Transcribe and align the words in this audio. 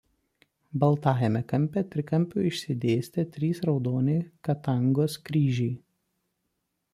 Baltajame 0.83 1.41
kampe 1.51 1.83
trikampiu 1.95 2.45
išsidėstę 2.51 3.27
trys 3.35 3.61
raudoni 3.69 4.17
Katangos 4.49 5.19
kryžiai. 5.29 5.71